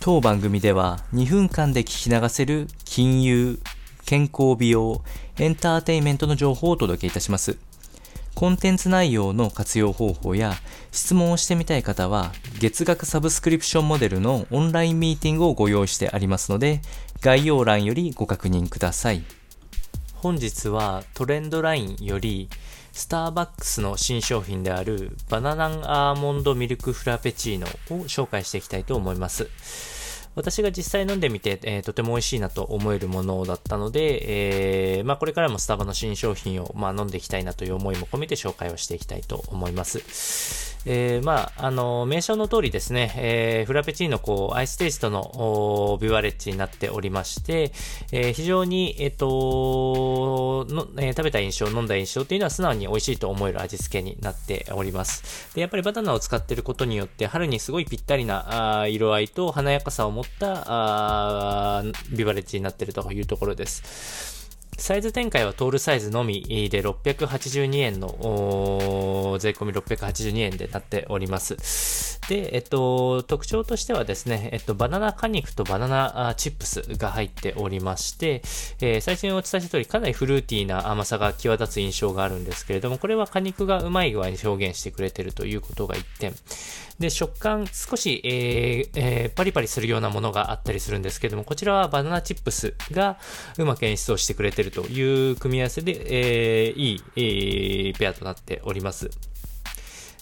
[0.00, 3.58] 当番組では2分間で聞き流せる金融、
[4.06, 5.02] 健康美容、
[5.38, 7.58] エンターテイメントの情報をお届けいたします。
[8.36, 10.54] コンテンツ内容の活用方法や
[10.92, 12.30] 質問をしてみたい方は
[12.60, 16.80] 月額サブスクリプションモデルのオンラインミーティングをご用意してありますので
[17.20, 19.24] 概要欄よりご確認ください。
[20.14, 22.48] 本日はトレンドラインより
[22.98, 29.48] スターバックスの新商品であるバナナンアーモンドミルクフラペチーノを紹介していきたいと思います。
[30.34, 40.77] 私が実際飲んでみて、えー、とても美味しいなと思えるものだったので、えー、まあ、これからもスタバの新商品を、まあ、飲んでいきたいなという思いも込めて紹介をしていきたいと思います。
[40.86, 47.72] えー、まあ、あの、名称の通りですね、えー、フラペチーノ、こう、アイステイストのビワレッジになっておりまして、
[48.12, 55.54] えー、非常に、えっ、との、えー、食べた印象、飲んだ印象っていうのは素直に美味しいと思える味付けになっております。
[55.54, 64.47] で、やっぱりバナナを使っていることによって、春にすごいぴったりなあ色合いと華やかさを持ったあビバレッジになっているというところです。
[64.78, 66.40] サイズ展開はトールサイズのみ
[66.70, 72.20] で682円の、税込み682円でなっております。
[72.28, 78.42] で、えっと、特徴としてはですね、えっと、バナナ果肉とバナナチップスが入っておりまして、
[78.80, 86.34] えー、最初にお伝えした通りかなりフルーティーな甘さが際立つ印象があるんですけれども、これは果肉がうまい具合に表現してくれているということが一点。
[86.98, 93.18] で、食感少し、えーえー、パリパリするようなものがあったりするんですけれども、こちらはバナナチップスが
[93.56, 99.10] うまく演出をしてくれているという組み合わせで、えー、いい、えー、ペアとなっております。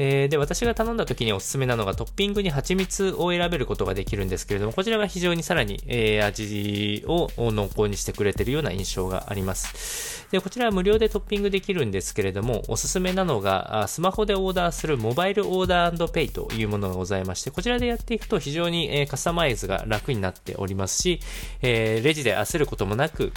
[0.00, 10.28] え、で、私が頼んだ時におすすめなのがトッピングに蜂蜜を選べることができるんですけれども、こちらが非常にさらに、えー、味を濃厚にしてくれているような印象があります。
[10.30, 21.18] で、こちらは無料でトッピングできるんですけれども、おすすめなのが、スマホでオーダーするモバイルオーダーペイというものがございまして、こちらでやっていくと非常に、えー、カスタマイズが楽になっておりますし、
[21.60, 23.32] え、レジで焦ることもなく、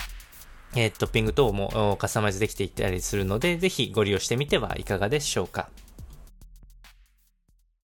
[0.76, 5.70] えー、トッピング等もカスタマイズできていたりするので、ぜひご利用してみてはいかがでしょうか。